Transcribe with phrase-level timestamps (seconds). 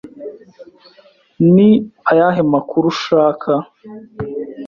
[1.53, 1.69] Ni
[2.11, 3.51] ayahe makuru ushaka?